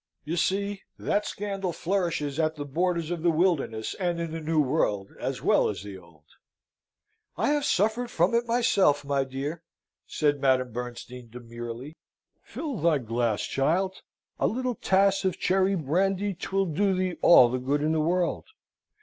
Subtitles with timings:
[0.25, 4.59] You see that scandal flourishes at the borders of the wilderness, and in the New
[4.59, 6.23] World as well as the Old."
[7.37, 9.61] "I have suffered from it myself, my dear!"
[10.07, 11.95] said Madame Bernstein, demurely.
[12.41, 14.01] "Fill thy glass, child!
[14.39, 16.33] A little tass of cherry brandy!
[16.33, 18.45] 'Twill do thee all the good in the world."